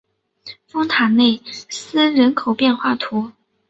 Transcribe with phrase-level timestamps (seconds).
[0.65, 3.33] 丰塔内斯人口变化图示